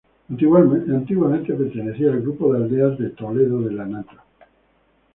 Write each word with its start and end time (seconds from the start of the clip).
Antiguamente 0.31 1.53
pertenecía 1.53 2.09
al 2.09 2.21
grupo 2.21 2.51
de 2.51 2.63
aldeas 2.63 2.97
de 2.97 3.11
Toledo 3.11 3.61
de 3.61 3.71
Lanata. 3.71 4.23